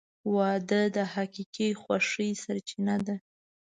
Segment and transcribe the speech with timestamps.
[0.35, 3.15] •واده د حقیقي خوښۍ سرچینه ده.